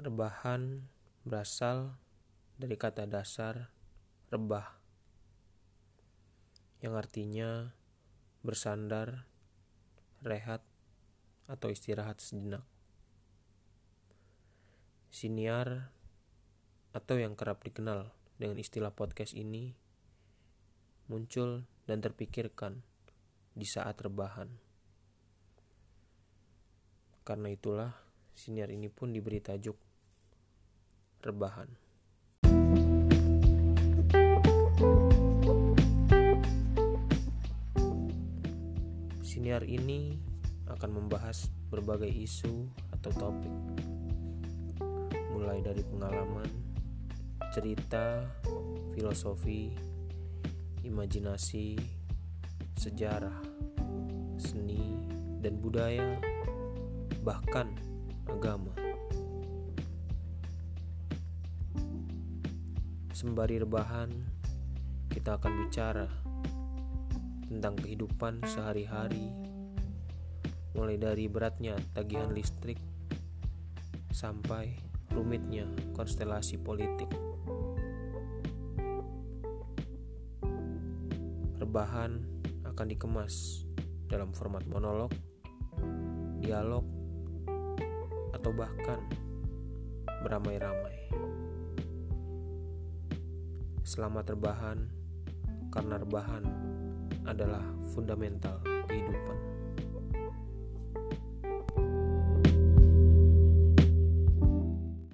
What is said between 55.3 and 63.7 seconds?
dan budaya, bahkan agama. Sembari